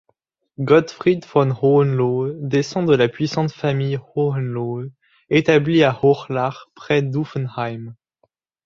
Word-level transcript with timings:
Gottfried 0.59 1.25
von 1.25 1.61
Hohenlohe 1.61 2.33
descend 2.39 2.89
de 2.89 2.95
la 2.95 3.07
puissante 3.07 3.51
famille 3.51 3.99
Hohenlohe 4.15 4.89
établie 5.29 5.83
à 5.83 5.95
Hohlach, 6.03 6.69
près 6.73 7.03
d'Uffenheim. 7.03 7.93